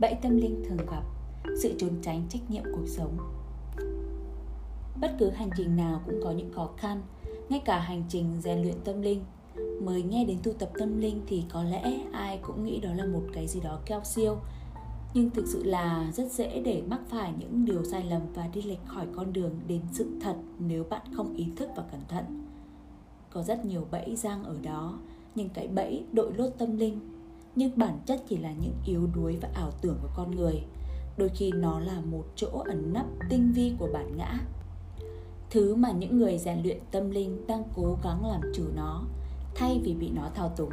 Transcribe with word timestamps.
Bẫy 0.00 0.14
tâm 0.22 0.36
linh 0.36 0.62
thường 0.68 0.86
gặp, 0.90 1.02
Sự 1.62 1.74
trốn 1.78 1.90
tránh 2.02 2.22
trách 2.28 2.50
nhiệm 2.50 2.62
cuộc 2.64 2.86
sống. 2.86 3.16
Bất 5.00 5.16
cứ 5.18 5.30
hành 5.30 5.50
trình 5.56 5.76
nào 5.76 6.00
cũng 6.06 6.20
có 6.24 6.30
những 6.30 6.52
khó 6.52 6.70
khăn, 6.76 7.02
Ngay 7.48 7.62
cả 7.64 7.78
hành 7.78 8.02
trình 8.08 8.40
rèn 8.40 8.62
luyện 8.62 8.76
tâm 8.84 9.02
linh. 9.02 9.24
Mới 9.82 10.02
nghe 10.02 10.24
đến 10.24 10.38
tu 10.42 10.52
tập 10.52 10.70
tâm 10.78 11.00
linh 11.00 11.20
thì 11.26 11.44
có 11.52 11.62
lẽ 11.62 12.00
ai 12.12 12.38
cũng 12.42 12.64
nghĩ 12.64 12.80
đó 12.80 12.90
là 12.94 13.06
một 13.06 13.22
cái 13.32 13.46
gì 13.46 13.60
đó 13.60 13.78
keo 13.86 14.00
siêu, 14.04 14.36
nhưng 15.14 15.30
thực 15.30 15.46
sự 15.46 15.64
là 15.64 16.10
rất 16.12 16.32
dễ 16.32 16.62
để 16.64 16.82
mắc 16.88 17.00
phải 17.08 17.32
những 17.38 17.64
điều 17.64 17.84
sai 17.84 18.04
lầm 18.04 18.22
và 18.34 18.48
đi 18.54 18.62
lệch 18.62 18.86
khỏi 18.86 19.06
con 19.16 19.32
đường 19.32 19.60
đến 19.68 19.80
sự 19.92 20.10
thật 20.20 20.36
nếu 20.58 20.84
bạn 20.84 21.02
không 21.16 21.36
ý 21.36 21.46
thức 21.56 21.70
và 21.76 21.82
cẩn 21.82 22.00
thận. 22.08 22.24
Có 23.30 23.42
rất 23.42 23.64
nhiều 23.64 23.86
bẫy 23.90 24.16
giang 24.16 24.44
ở 24.44 24.56
đó, 24.62 24.98
nhưng 25.34 25.48
cái 25.48 25.68
bẫy 25.68 26.04
đội 26.12 26.32
lốt 26.36 26.52
tâm 26.58 26.76
linh 26.76 27.00
nhưng 27.56 27.78
bản 27.78 27.98
chất 28.06 28.22
chỉ 28.28 28.36
là 28.36 28.52
những 28.52 28.74
yếu 28.86 29.06
đuối 29.14 29.38
và 29.40 29.48
ảo 29.54 29.70
tưởng 29.80 29.98
của 30.02 30.08
con 30.16 30.30
người. 30.36 30.62
Đôi 31.16 31.28
khi 31.28 31.50
nó 31.52 31.80
là 31.80 32.00
một 32.00 32.24
chỗ 32.36 32.48
ẩn 32.64 32.92
nấp 32.92 33.06
tinh 33.28 33.52
vi 33.52 33.72
của 33.78 33.88
bản 33.92 34.16
ngã. 34.16 34.38
Thứ 35.50 35.74
mà 35.74 35.92
những 35.92 36.18
người 36.18 36.38
rèn 36.38 36.62
luyện 36.62 36.78
tâm 36.90 37.10
linh 37.10 37.46
đang 37.46 37.62
cố 37.76 37.98
gắng 38.04 38.26
làm 38.26 38.40
chủ 38.54 38.64
nó, 38.76 39.04
thay 39.54 39.80
vì 39.84 39.94
bị 39.94 40.10
nó 40.10 40.30
thao 40.34 40.48
túng. 40.48 40.72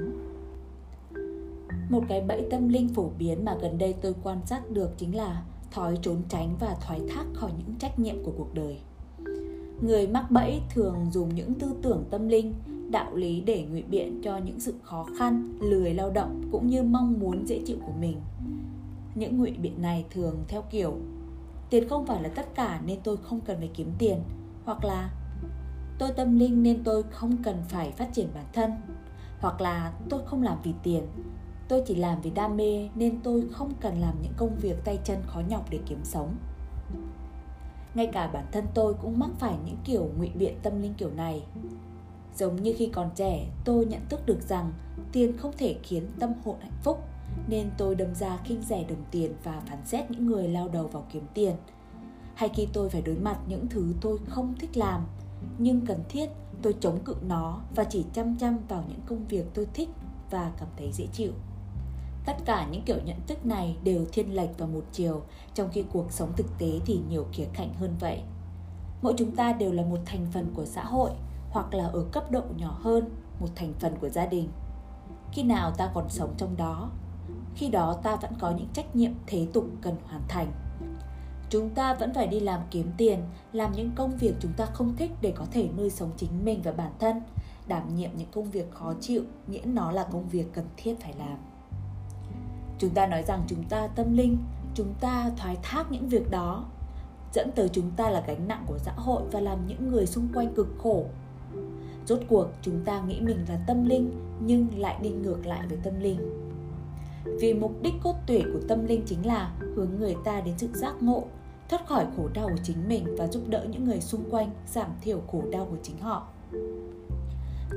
Một 1.90 2.04
cái 2.10 2.22
bẫy 2.22 2.48
tâm 2.52 2.70
linh 2.70 2.90
phổ 2.90 3.10
biến 3.20 3.46
mà 3.46 3.56
gần 3.62 3.78
đây 3.78 3.94
tôi 4.02 4.16
quan 4.24 4.38
sát 4.46 4.72
được 4.72 4.92
chính 4.98 5.16
là 5.16 5.44
thói 5.72 5.98
trốn 6.02 6.22
tránh 6.30 6.56
và 6.60 6.78
thoái 6.82 7.02
thác 7.10 7.26
khỏi 7.34 7.52
những 7.58 7.76
trách 7.80 8.00
nhiệm 8.00 8.24
của 8.24 8.32
cuộc 8.38 8.54
đời. 8.54 8.78
Người 9.82 10.08
mắc 10.08 10.32
bẫy 10.32 10.62
thường 10.74 10.96
dùng 11.12 11.36
những 11.36 11.54
tư 11.54 11.68
tưởng 11.82 12.04
tâm 12.10 12.28
linh 12.28 12.54
đạo 12.96 13.16
lý 13.16 13.42
để 13.42 13.66
ngụy 13.72 13.84
biện 13.84 14.22
cho 14.24 14.38
những 14.38 14.60
sự 14.60 14.74
khó 14.84 15.06
khăn, 15.18 15.58
lười 15.60 15.94
lao 15.94 16.10
động 16.10 16.42
cũng 16.52 16.68
như 16.68 16.84
mong 16.84 17.20
muốn 17.20 17.48
dễ 17.48 17.62
chịu 17.66 17.78
của 17.86 17.94
mình. 18.00 18.22
Những 19.16 19.38
ngụy 19.38 19.52
biện 19.52 19.82
này 19.82 20.06
thường 20.10 20.44
theo 20.48 20.64
kiểu, 20.70 20.98
tiền 21.70 21.90
không 21.90 22.06
phải 22.06 22.24
là 22.24 22.30
tất 22.30 22.56
cả 22.56 22.82
nên 22.86 23.00
tôi 23.04 23.18
không 23.18 23.42
cần 23.42 23.58
phải 23.58 23.70
kiếm 23.74 23.92
tiền, 23.98 24.20
hoặc 24.66 24.86
là, 24.86 25.10
tôi 26.00 26.12
tâm 26.12 26.40
linh 26.40 26.64
nên 26.64 26.84
tôi 26.84 27.04
không 27.04 27.38
cần 27.44 27.58
phải 27.70 27.92
phát 27.92 28.14
triển 28.14 28.28
bản 28.36 28.46
thân, 28.54 28.72
hoặc 29.40 29.62
là 29.62 29.94
tôi 30.10 30.22
không 30.26 30.44
làm 30.44 30.58
vì 30.64 30.74
tiền, 30.84 31.04
tôi 31.68 31.84
chỉ 31.86 31.96
làm 31.96 32.22
vì 32.22 32.30
đam 32.30 32.58
mê 32.58 32.90
nên 32.96 33.22
tôi 33.24 33.48
không 33.52 33.74
cần 33.82 34.02
làm 34.02 34.16
những 34.22 34.34
công 34.38 34.56
việc 34.56 34.84
tay 34.86 35.00
chân 35.04 35.18
khó 35.28 35.42
nhọc 35.50 35.70
để 35.70 35.80
kiếm 35.86 36.00
sống. 36.04 36.36
Ngay 37.96 38.08
cả 38.08 38.28
bản 38.28 38.46
thân 38.52 38.66
tôi 38.74 38.94
cũng 38.94 39.20
mắc 39.20 39.30
phải 39.40 39.56
những 39.66 39.78
kiểu 39.84 40.10
ngụy 40.18 40.30
biện 40.30 40.56
tâm 40.64 40.82
linh 40.82 40.94
kiểu 40.94 41.10
này 41.16 41.44
giống 42.36 42.64
như 42.64 42.74
khi 42.78 42.90
còn 42.94 43.10
trẻ, 43.16 43.48
tôi 43.66 43.86
nhận 43.86 44.02
thức 44.10 44.26
được 44.26 44.42
rằng 44.42 44.74
tiền 45.12 45.38
không 45.38 45.52
thể 45.58 45.76
khiến 45.84 46.08
tâm 46.20 46.34
hồn 46.44 46.56
hạnh 46.62 46.78
phúc, 46.84 47.04
nên 47.48 47.70
tôi 47.78 47.96
đâm 47.96 48.16
ra 48.16 48.38
khinh 48.44 48.62
rẻ 48.62 48.84
đồng 48.84 49.04
tiền 49.12 49.34
và 49.44 49.62
phán 49.68 49.86
xét 49.86 50.12
những 50.12 50.28
người 50.28 50.48
lao 50.48 50.70
đầu 50.70 50.88
vào 50.88 51.06
kiếm 51.12 51.24
tiền. 51.34 51.56
Hay 52.36 52.50
khi 52.50 52.68
tôi 52.74 52.90
phải 52.90 53.02
đối 53.02 53.16
mặt 53.16 53.40
những 53.48 53.68
thứ 53.68 53.94
tôi 54.02 54.18
không 54.28 54.56
thích 54.60 54.78
làm, 54.78 55.06
nhưng 55.58 55.86
cần 55.86 56.00
thiết 56.10 56.30
tôi 56.62 56.76
chống 56.80 57.00
cự 57.04 57.16
nó 57.28 57.62
và 57.76 57.84
chỉ 57.84 58.06
chăm 58.14 58.36
chăm 58.36 58.58
vào 58.68 58.84
những 58.88 59.00
công 59.06 59.28
việc 59.28 59.46
tôi 59.54 59.68
thích 59.74 59.90
và 60.32 60.52
cảm 60.60 60.68
thấy 60.78 60.92
dễ 60.94 61.08
chịu. 61.14 61.32
Tất 62.26 62.36
cả 62.46 62.68
những 62.72 62.82
kiểu 62.86 62.98
nhận 63.06 63.18
thức 63.28 63.46
này 63.46 63.78
đều 63.84 64.06
thiên 64.12 64.36
lệch 64.36 64.58
vào 64.58 64.68
một 64.68 64.84
chiều, 64.92 65.22
trong 65.54 65.70
khi 65.72 65.84
cuộc 65.92 66.12
sống 66.12 66.32
thực 66.38 66.48
tế 66.58 66.80
thì 66.86 67.00
nhiều 67.10 67.26
khía 67.32 67.48
cạnh 67.54 67.74
hơn 67.74 67.96
vậy. 68.00 68.22
Mỗi 69.02 69.14
chúng 69.18 69.36
ta 69.36 69.54
đều 69.54 69.72
là 69.72 69.84
một 69.84 70.00
thành 70.06 70.28
phần 70.34 70.52
của 70.56 70.66
xã 70.66 70.84
hội 70.84 71.12
hoặc 71.56 71.74
là 71.74 71.86
ở 71.86 72.06
cấp 72.12 72.32
độ 72.32 72.42
nhỏ 72.58 72.78
hơn 72.82 73.10
một 73.40 73.48
thành 73.56 73.74
phần 73.80 73.96
của 74.02 74.10
gia 74.10 74.26
đình. 74.26 74.50
Khi 75.32 75.44
nào 75.44 75.72
ta 75.72 75.92
còn 75.94 76.10
sống 76.10 76.34
trong 76.38 76.58
đó, 76.58 76.90
khi 77.56 77.70
đó 77.70 78.00
ta 78.04 78.16
vẫn 78.16 78.32
có 78.40 78.52
những 78.52 78.68
trách 78.74 78.96
nhiệm 78.96 79.12
thế 79.28 79.48
tục 79.54 79.66
cần 79.82 79.96
hoàn 80.06 80.22
thành. 80.28 80.52
Chúng 81.50 81.70
ta 81.70 81.94
vẫn 81.94 82.14
phải 82.14 82.28
đi 82.28 82.40
làm 82.40 82.62
kiếm 82.72 82.92
tiền, 82.98 83.20
làm 83.54 83.72
những 83.72 83.92
công 83.96 84.18
việc 84.18 84.36
chúng 84.40 84.54
ta 84.58 84.66
không 84.66 84.96
thích 84.96 85.12
để 85.22 85.34
có 85.36 85.46
thể 85.52 85.70
nuôi 85.78 85.90
sống 85.90 86.12
chính 86.18 86.46
mình 86.46 86.62
và 86.64 86.72
bản 86.72 86.92
thân, 87.00 87.22
đảm 87.68 87.96
nhiệm 87.96 88.10
những 88.18 88.32
công 88.32 88.52
việc 88.52 88.72
khó 88.72 88.94
chịu, 89.02 89.24
miễn 89.48 89.76
nó 89.76 89.92
là 89.92 90.04
công 90.04 90.30
việc 90.30 90.54
cần 90.54 90.66
thiết 90.78 90.96
phải 91.02 91.14
làm. 91.20 91.38
Chúng 92.80 92.90
ta 92.90 93.08
nói 93.08 93.24
rằng 93.24 93.44
chúng 93.48 93.64
ta 93.64 93.88
tâm 93.88 94.18
linh, 94.18 94.38
chúng 94.74 94.94
ta 95.02 95.32
thoái 95.38 95.58
thác 95.64 95.92
những 95.92 96.10
việc 96.10 96.32
đó, 96.32 96.66
dẫn 97.34 97.52
tới 97.56 97.70
chúng 97.70 97.92
ta 97.92 98.10
là 98.10 98.24
gánh 98.28 98.48
nặng 98.48 98.64
của 98.68 98.78
xã 98.78 98.92
hội 98.96 99.22
và 99.32 99.40
làm 99.40 99.68
những 99.68 99.92
người 99.92 100.06
xung 100.06 100.28
quanh 100.34 100.54
cực 100.54 100.68
khổ 100.84 101.06
rốt 102.06 102.20
cuộc 102.30 102.48
chúng 102.62 102.80
ta 102.86 103.02
nghĩ 103.02 103.22
mình 103.22 103.46
là 103.50 103.60
tâm 103.68 103.86
linh, 103.86 104.12
nhưng 104.40 104.68
lại 104.78 105.00
đi 105.02 105.10
ngược 105.10 105.46
lại 105.46 105.68
với 105.70 105.78
tâm 105.84 106.00
linh. 106.00 106.20
Vì 107.40 107.54
mục 107.54 107.82
đích 107.82 107.94
cốt 108.04 108.16
tủy 108.28 108.44
của 108.54 108.60
tâm 108.68 108.86
linh 108.86 109.02
chính 109.06 109.26
là 109.26 109.54
hướng 109.76 109.90
người 110.00 110.16
ta 110.24 110.42
đến 110.42 110.54
sự 110.58 110.68
giác 110.74 110.94
ngộ, 111.02 111.24
thoát 111.70 111.88
khỏi 111.88 112.06
khổ 112.18 112.28
đau 112.34 112.48
của 112.48 112.64
chính 112.64 112.88
mình 112.88 113.16
và 113.18 113.28
giúp 113.28 113.44
đỡ 113.48 113.66
những 113.70 113.84
người 113.84 114.02
xung 114.02 114.30
quanh 114.30 114.50
giảm 114.68 114.90
thiểu 115.02 115.22
khổ 115.32 115.44
đau 115.52 115.68
của 115.70 115.78
chính 115.84 115.98
họ. 115.98 116.28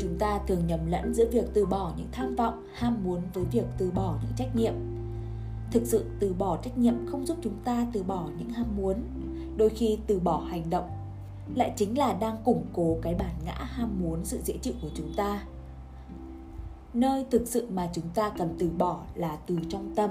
Chúng 0.00 0.18
ta 0.18 0.40
thường 0.46 0.66
nhầm 0.66 0.80
lẫn 0.86 1.14
giữa 1.14 1.26
việc 1.30 1.44
từ 1.54 1.66
bỏ 1.66 1.92
những 1.96 2.08
tham 2.12 2.36
vọng, 2.36 2.66
ham 2.74 3.04
muốn 3.04 3.20
với 3.34 3.44
việc 3.44 3.64
từ 3.78 3.90
bỏ 3.90 4.18
những 4.22 4.32
trách 4.36 4.56
nhiệm. 4.56 4.74
Thực 5.70 5.82
sự 5.86 6.04
từ 6.20 6.34
bỏ 6.38 6.58
trách 6.62 6.78
nhiệm 6.78 7.06
không 7.06 7.26
giúp 7.26 7.36
chúng 7.42 7.56
ta 7.64 7.86
từ 7.92 8.02
bỏ 8.02 8.28
những 8.38 8.50
ham 8.50 8.66
muốn. 8.76 8.94
Đôi 9.56 9.68
khi 9.68 9.98
từ 10.06 10.20
bỏ 10.20 10.38
hành 10.50 10.70
động 10.70 10.97
lại 11.54 11.72
chính 11.76 11.98
là 11.98 12.12
đang 12.12 12.36
củng 12.44 12.64
cố 12.72 12.98
cái 13.02 13.14
bản 13.14 13.34
ngã 13.44 13.54
ham 13.54 14.00
muốn 14.00 14.24
sự 14.24 14.40
dễ 14.44 14.54
chịu 14.62 14.74
của 14.82 14.88
chúng 14.94 15.12
ta. 15.16 15.42
Nơi 16.94 17.26
thực 17.30 17.48
sự 17.48 17.66
mà 17.70 17.88
chúng 17.92 18.08
ta 18.14 18.30
cần 18.38 18.54
từ 18.58 18.70
bỏ 18.78 19.00
là 19.14 19.38
từ 19.46 19.58
trong 19.68 19.94
tâm. 19.94 20.10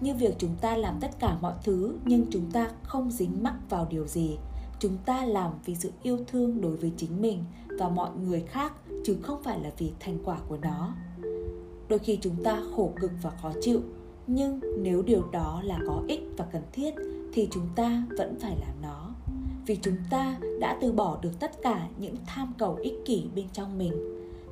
Như 0.00 0.14
việc 0.14 0.34
chúng 0.38 0.56
ta 0.60 0.76
làm 0.76 0.94
tất 1.00 1.10
cả 1.18 1.36
mọi 1.40 1.54
thứ, 1.64 1.94
nhưng 2.04 2.26
chúng 2.30 2.50
ta 2.50 2.70
không 2.82 3.10
dính 3.10 3.42
mắc 3.42 3.54
vào 3.70 3.86
điều 3.90 4.06
gì. 4.06 4.38
Chúng 4.78 4.96
ta 5.06 5.24
làm 5.24 5.52
vì 5.64 5.74
sự 5.74 5.92
yêu 6.02 6.18
thương 6.26 6.60
đối 6.60 6.76
với 6.76 6.92
chính 6.96 7.22
mình 7.22 7.44
và 7.78 7.88
mọi 7.88 8.10
người 8.16 8.40
khác, 8.40 8.72
chứ 9.04 9.16
không 9.22 9.42
phải 9.42 9.60
là 9.60 9.70
vì 9.78 9.92
thành 10.00 10.18
quả 10.24 10.38
của 10.48 10.56
nó. 10.62 10.94
Đôi 11.88 11.98
khi 11.98 12.18
chúng 12.20 12.44
ta 12.44 12.62
khổ 12.76 12.92
cực 13.00 13.10
và 13.22 13.30
khó 13.30 13.52
chịu, 13.62 13.80
nhưng 14.26 14.60
nếu 14.78 15.02
điều 15.02 15.30
đó 15.32 15.60
là 15.64 15.78
có 15.86 16.02
ích 16.08 16.20
và 16.36 16.46
cần 16.52 16.62
thiết, 16.72 16.94
thì 17.32 17.48
chúng 17.50 17.68
ta 17.74 18.02
vẫn 18.18 18.38
phải 18.40 18.56
làm 18.60 18.82
nó 18.82 19.10
vì 19.66 19.76
chúng 19.82 19.96
ta 20.10 20.36
đã 20.60 20.78
từ 20.80 20.92
bỏ 20.92 21.18
được 21.22 21.40
tất 21.40 21.62
cả 21.62 21.88
những 21.98 22.14
tham 22.26 22.52
cầu 22.58 22.78
ích 22.82 22.94
kỷ 23.04 23.24
bên 23.34 23.46
trong 23.52 23.78
mình. 23.78 23.92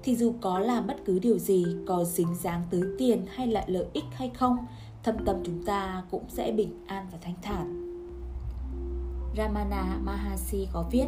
Thì 0.02 0.16
dù 0.16 0.34
có 0.40 0.58
làm 0.58 0.86
bất 0.86 0.96
cứ 1.04 1.18
điều 1.18 1.38
gì, 1.38 1.64
có 1.86 2.04
dính 2.04 2.34
dáng 2.34 2.62
tới 2.70 2.82
tiền 2.98 3.26
hay 3.28 3.46
là 3.46 3.64
lợi 3.66 3.86
ích 3.92 4.04
hay 4.12 4.30
không, 4.34 4.56
thâm 5.02 5.24
tâm 5.24 5.36
chúng 5.44 5.64
ta 5.64 6.04
cũng 6.10 6.24
sẽ 6.28 6.52
bình 6.52 6.84
an 6.86 7.06
và 7.12 7.18
thanh 7.22 7.34
thản. 7.42 7.80
Ramana 9.36 9.98
Maharshi 10.04 10.68
có 10.72 10.84
viết, 10.90 11.06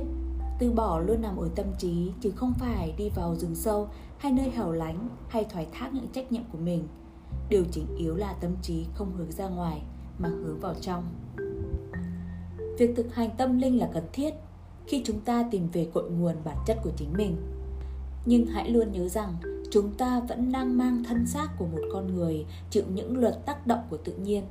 từ 0.59 0.73
bỏ 0.73 1.01
luôn 1.01 1.23
nằm 1.23 1.37
ở 1.37 1.49
tâm 1.55 1.67
trí, 1.79 2.11
chứ 2.21 2.31
không 2.31 2.53
phải 2.59 2.95
đi 2.99 3.09
vào 3.15 3.35
rừng 3.35 3.55
sâu 3.55 3.89
hay 4.19 4.33
nơi 4.33 4.51
hẻo 4.51 4.73
lánh 4.73 5.09
hay 5.29 5.45
thoái 5.45 5.67
thác 5.73 5.95
những 5.95 6.09
trách 6.09 6.33
nhiệm 6.33 6.43
của 6.53 6.59
mình. 6.59 6.89
Điều 7.49 7.65
chính 7.73 7.87
yếu 7.99 8.17
là 8.17 8.33
tâm 8.33 8.51
trí 8.63 8.87
không 8.95 9.13
hướng 9.17 9.33
ra 9.33 9.49
ngoài, 9.49 9.83
mà 10.19 10.29
hướng 10.29 10.61
vào 10.61 10.75
trong 10.81 11.05
việc 12.79 12.97
thực 12.97 13.15
hành 13.15 13.31
tâm 13.37 13.59
linh 13.59 13.79
là 13.79 13.91
cần 13.95 14.05
thiết 14.13 14.35
khi 14.87 15.03
chúng 15.05 15.21
ta 15.21 15.45
tìm 15.51 15.69
về 15.73 15.89
cội 15.95 16.11
nguồn 16.11 16.35
bản 16.45 16.57
chất 16.67 16.79
của 16.83 16.91
chính 16.97 17.13
mình. 17.17 17.37
Nhưng 18.27 18.47
hãy 18.47 18.71
luôn 18.71 18.93
nhớ 18.93 19.09
rằng, 19.09 19.35
chúng 19.71 19.93
ta 19.93 20.21
vẫn 20.21 20.53
đang 20.53 20.79
mang 20.79 21.05
thân 21.05 21.27
xác 21.27 21.49
của 21.59 21.67
một 21.67 21.81
con 21.93 22.15
người 22.15 22.47
chịu 22.71 22.85
những 22.95 23.19
luật 23.19 23.47
tác 23.47 23.67
động 23.67 23.81
của 23.91 23.97
tự 23.97 24.13
nhiên. 24.13 24.45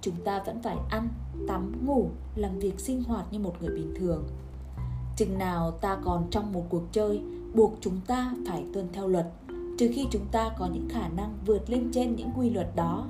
Chúng 0.00 0.14
ta 0.24 0.42
vẫn 0.46 0.62
phải 0.62 0.76
ăn, 0.90 1.08
tắm, 1.48 1.86
ngủ, 1.86 2.08
làm 2.36 2.58
việc 2.58 2.80
sinh 2.80 3.04
hoạt 3.04 3.32
như 3.32 3.38
một 3.38 3.54
người 3.60 3.74
bình 3.74 3.94
thường. 3.96 4.24
Chừng 5.16 5.38
nào 5.38 5.70
ta 5.70 5.98
còn 6.04 6.26
trong 6.30 6.52
một 6.52 6.64
cuộc 6.68 6.82
chơi, 6.92 7.22
buộc 7.54 7.74
chúng 7.80 8.00
ta 8.06 8.34
phải 8.48 8.64
tuân 8.74 8.88
theo 8.92 9.08
luật, 9.08 9.26
trừ 9.78 9.90
khi 9.94 10.06
chúng 10.10 10.26
ta 10.32 10.50
có 10.58 10.68
những 10.72 10.88
khả 10.88 11.08
năng 11.08 11.34
vượt 11.46 11.70
lên 11.70 11.90
trên 11.92 12.16
những 12.16 12.30
quy 12.36 12.50
luật 12.50 12.76
đó 12.76 13.06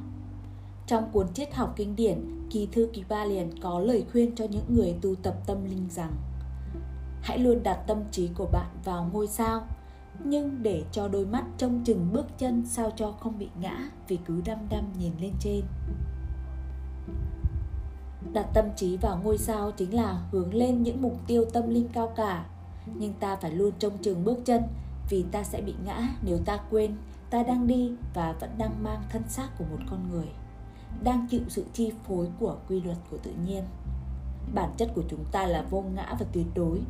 trong 0.86 1.10
cuốn 1.12 1.32
triết 1.34 1.54
học 1.54 1.72
kinh 1.76 1.96
điển, 1.96 2.48
kỳ 2.50 2.68
thư 2.72 2.88
kỳ 2.92 3.04
ba 3.08 3.24
liền 3.24 3.60
có 3.60 3.80
lời 3.80 4.04
khuyên 4.12 4.34
cho 4.34 4.44
những 4.44 4.64
người 4.68 4.94
tu 5.02 5.14
tập 5.14 5.34
tâm 5.46 5.64
linh 5.64 5.88
rằng, 5.90 6.12
hãy 7.22 7.38
luôn 7.38 7.62
đặt 7.62 7.84
tâm 7.86 7.98
trí 8.10 8.28
của 8.34 8.46
bạn 8.52 8.70
vào 8.84 9.10
ngôi 9.12 9.26
sao, 9.26 9.66
nhưng 10.24 10.62
để 10.62 10.84
cho 10.92 11.08
đôi 11.08 11.26
mắt 11.26 11.44
trông 11.58 11.84
chừng 11.84 12.08
bước 12.12 12.26
chân 12.38 12.66
sao 12.66 12.90
cho 12.96 13.12
không 13.12 13.38
bị 13.38 13.48
ngã 13.60 13.90
vì 14.08 14.18
cứ 14.24 14.42
đăm 14.44 14.58
đăm 14.70 14.84
nhìn 14.98 15.12
lên 15.20 15.32
trên. 15.40 15.62
Đặt 18.32 18.46
tâm 18.54 18.64
trí 18.76 18.96
vào 18.96 19.20
ngôi 19.24 19.38
sao 19.38 19.70
chính 19.70 19.94
là 19.94 20.22
hướng 20.30 20.54
lên 20.54 20.82
những 20.82 21.02
mục 21.02 21.16
tiêu 21.26 21.44
tâm 21.52 21.68
linh 21.68 21.88
cao 21.92 22.12
cả, 22.16 22.46
nhưng 22.94 23.12
ta 23.12 23.36
phải 23.36 23.50
luôn 23.50 23.72
trông 23.78 23.98
chừng 23.98 24.24
bước 24.24 24.38
chân 24.44 24.62
vì 25.08 25.24
ta 25.32 25.42
sẽ 25.42 25.60
bị 25.60 25.74
ngã 25.84 26.08
nếu 26.22 26.38
ta 26.44 26.58
quên, 26.70 26.96
ta 27.30 27.42
đang 27.42 27.66
đi 27.66 27.92
và 28.14 28.34
vẫn 28.40 28.50
đang 28.58 28.82
mang 28.82 29.02
thân 29.10 29.22
xác 29.28 29.48
của 29.58 29.64
một 29.70 29.78
con 29.90 30.10
người 30.10 30.26
đang 31.02 31.26
chịu 31.30 31.40
sự 31.48 31.64
chi 31.72 31.92
phối 32.08 32.28
của 32.40 32.56
quy 32.68 32.80
luật 32.80 32.96
của 33.10 33.18
tự 33.22 33.30
nhiên 33.46 33.64
bản 34.54 34.70
chất 34.76 34.90
của 34.94 35.02
chúng 35.08 35.24
ta 35.32 35.46
là 35.46 35.64
vô 35.70 35.84
ngã 35.94 36.16
và 36.20 36.26
tuyệt 36.32 36.46
đối 36.54 36.80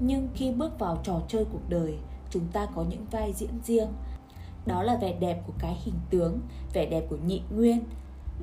nhưng 0.00 0.28
khi 0.34 0.52
bước 0.52 0.78
vào 0.78 1.00
trò 1.04 1.20
chơi 1.28 1.44
cuộc 1.52 1.68
đời 1.68 1.98
chúng 2.30 2.46
ta 2.52 2.66
có 2.66 2.84
những 2.88 3.06
vai 3.10 3.32
diễn 3.32 3.60
riêng 3.64 3.88
đó 4.66 4.82
là 4.82 4.96
vẻ 4.96 5.12
đẹp 5.12 5.42
của 5.46 5.52
cái 5.58 5.76
hình 5.84 5.98
tướng 6.10 6.40
vẻ 6.72 6.86
đẹp 6.86 7.06
của 7.10 7.18
nhị 7.26 7.42
nguyên 7.50 7.84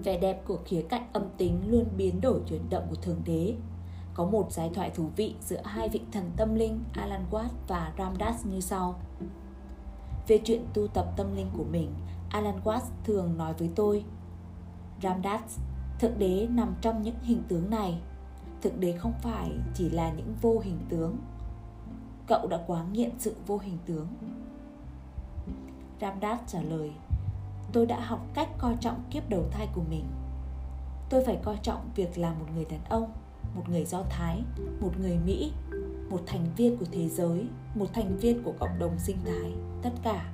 vẻ 0.04 0.18
đẹp 0.18 0.42
của 0.48 0.58
khía 0.66 0.82
cạnh 0.82 1.08
âm 1.14 1.24
tính 1.38 1.62
luôn 1.72 1.86
biến 1.98 2.22
đổi 2.22 2.42
chuyển 2.48 2.70
động 2.70 2.84
của 2.90 2.96
Thượng 2.96 3.22
Đế. 3.26 3.56
Có 4.14 4.26
một 4.26 4.52
giải 4.52 4.70
thoại 4.74 4.90
thú 4.90 5.10
vị 5.16 5.36
giữa 5.42 5.62
hai 5.64 5.90
vị 5.90 6.02
thần 6.12 6.32
tâm 6.38 6.56
linh 6.56 6.84
Alan 6.94 7.26
Watts 7.32 7.50
và 7.68 7.94
Ramdas 7.98 8.46
như 8.46 8.60
sau. 8.60 9.00
Về 10.28 10.40
chuyện 10.44 10.66
tu 10.74 10.88
tập 10.88 11.06
tâm 11.18 11.36
linh 11.36 11.50
của 11.58 11.64
mình, 11.64 11.94
Alan 12.30 12.60
Watts 12.64 12.90
thường 13.04 13.38
nói 13.38 13.54
với 13.54 13.70
tôi 13.76 14.04
Ramdas, 15.04 15.60
Thượng 16.00 16.20
Đế 16.20 16.48
nằm 16.52 16.76
trong 16.82 17.02
những 17.02 17.16
hình 17.22 17.44
tướng 17.48 17.70
này. 17.70 18.02
Thượng 18.62 18.80
Đế 18.80 18.92
không 18.92 19.14
phải 19.22 19.52
chỉ 19.74 19.90
là 19.90 20.12
những 20.12 20.36
vô 20.42 20.60
hình 20.64 20.80
tướng. 20.90 21.18
Cậu 22.28 22.48
đã 22.48 22.60
quá 22.68 22.84
nghiện 22.92 23.12
sự 23.18 23.36
vô 23.48 23.58
hình 23.58 23.78
tướng. 23.86 24.08
Ramdas 26.02 26.40
trả 26.48 26.62
lời 26.62 26.92
Tôi 27.74 27.86
đã 27.86 28.00
học 28.00 28.26
cách 28.34 28.50
coi 28.58 28.76
trọng 28.82 29.04
kiếp 29.12 29.30
đầu 29.30 29.44
thai 29.52 29.68
của 29.74 29.82
mình 29.90 30.06
Tôi 31.10 31.26
phải 31.26 31.38
coi 31.44 31.58
trọng 31.64 31.90
việc 31.96 32.18
là 32.18 32.34
một 32.34 32.46
người 32.56 32.66
đàn 32.66 32.80
ông 32.90 33.12
Một 33.56 33.70
người 33.70 33.86
Do 33.86 34.04
Thái 34.10 34.42
Một 34.82 34.92
người 35.02 35.18
Mỹ 35.26 35.52
Một 36.10 36.22
thành 36.26 36.46
viên 36.58 36.78
của 36.78 36.86
thế 36.92 37.10
giới 37.10 37.46
Một 37.76 37.86
thành 37.94 38.18
viên 38.18 38.44
của 38.44 38.54
cộng 38.60 38.80
đồng 38.80 39.00
sinh 39.00 39.18
thái 39.26 39.54
Tất 39.82 39.92
cả 40.04 40.32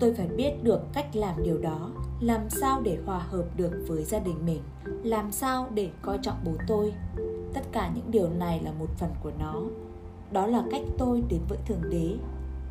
Tôi 0.00 0.14
phải 0.14 0.28
biết 0.28 0.52
được 0.62 0.80
cách 0.92 1.16
làm 1.16 1.42
điều 1.42 1.58
đó 1.58 1.90
làm 2.22 2.50
sao 2.50 2.80
để 2.82 2.98
hòa 3.06 3.18
hợp 3.18 3.44
được 3.56 3.84
với 3.86 4.04
gia 4.04 4.18
đình 4.18 4.46
mình? 4.46 4.62
Làm 4.84 5.32
sao 5.32 5.68
để 5.74 5.90
coi 6.02 6.18
trọng 6.22 6.36
bố 6.44 6.52
tôi? 6.66 6.92
Tất 7.54 7.60
cả 7.72 7.92
những 7.94 8.10
điều 8.10 8.28
này 8.28 8.60
là 8.64 8.72
một 8.72 8.88
phần 8.98 9.10
của 9.22 9.32
nó. 9.38 9.62
Đó 10.32 10.46
là 10.46 10.64
cách 10.70 10.82
tôi 10.98 11.22
đến 11.28 11.40
với 11.48 11.58
Thượng 11.66 11.90
Đế, 11.90 12.16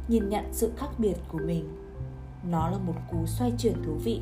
Nhìn 0.07 0.30
nhận 0.30 0.45
sự 0.51 0.71
khác 0.77 0.89
biệt 0.98 1.15
của 1.31 1.39
mình. 1.45 1.69
Nó 2.50 2.69
là 2.69 2.77
một 2.77 2.94
cú 3.12 3.25
xoay 3.25 3.51
chuyển 3.57 3.74
thú 3.86 3.94
vị. 4.03 4.21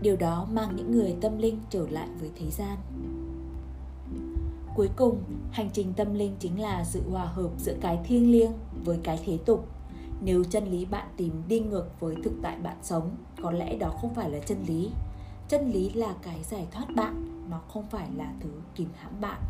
Điều 0.00 0.16
đó 0.16 0.46
mang 0.52 0.76
những 0.76 0.92
người 0.92 1.16
tâm 1.20 1.38
linh 1.38 1.58
trở 1.70 1.86
lại 1.90 2.08
với 2.20 2.30
thế 2.38 2.50
gian. 2.50 2.78
Cuối 4.74 4.88
cùng, 4.96 5.22
hành 5.50 5.70
trình 5.72 5.92
tâm 5.96 6.14
linh 6.14 6.36
chính 6.38 6.60
là 6.60 6.84
sự 6.84 7.02
hòa 7.10 7.24
hợp 7.24 7.50
giữa 7.58 7.74
cái 7.80 7.98
thiêng 8.04 8.32
liêng 8.32 8.52
với 8.84 8.98
cái 9.02 9.20
thế 9.26 9.38
tục 9.46 9.68
nếu 10.24 10.44
chân 10.44 10.64
lý 10.68 10.84
bạn 10.84 11.08
tìm 11.16 11.42
đi 11.48 11.60
ngược 11.60 12.00
với 12.00 12.16
thực 12.24 12.32
tại 12.42 12.58
bạn 12.62 12.76
sống, 12.82 13.16
có 13.42 13.50
lẽ 13.50 13.76
đó 13.76 13.94
không 14.00 14.14
phải 14.14 14.30
là 14.30 14.38
chân 14.38 14.58
lý. 14.66 14.90
Chân 15.48 15.70
lý 15.70 15.90
là 15.90 16.14
cái 16.22 16.42
giải 16.42 16.66
thoát 16.70 16.86
bạn, 16.96 17.44
nó 17.50 17.60
không 17.68 17.86
phải 17.90 18.08
là 18.16 18.32
thứ 18.40 18.50
kìm 18.74 18.88
hãm 18.94 19.20
bạn. 19.20 19.40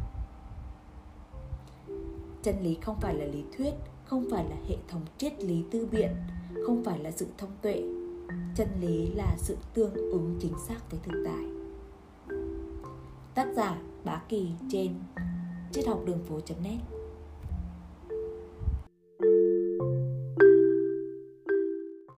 Chân 2.42 2.54
lý 2.62 2.74
không 2.74 2.96
phải 3.00 3.14
là 3.14 3.24
lý 3.24 3.44
thuyết, 3.56 3.74
không 4.04 4.24
phải 4.30 4.44
là 4.44 4.56
hệ 4.68 4.76
thống 4.88 5.02
triết 5.18 5.44
lý 5.44 5.64
tư 5.70 5.88
biện, 5.92 6.10
không 6.66 6.84
phải 6.84 6.98
là 6.98 7.10
sự 7.10 7.26
thông 7.38 7.50
tuệ. 7.62 7.82
Chân 8.56 8.68
lý 8.80 9.06
là 9.06 9.36
sự 9.38 9.56
tương 9.74 9.94
ứng 9.94 10.36
chính 10.40 10.54
xác 10.68 10.90
với 10.90 11.00
thực 11.02 11.24
tại. 11.24 11.44
Tác 13.34 13.46
giả 13.56 13.78
bá 14.04 14.22
kỳ 14.28 14.50
trên 14.70 14.94
triết 15.72 15.86
học 15.86 16.00
đường 16.06 16.24
phố 16.28 16.40
net. 16.62 16.93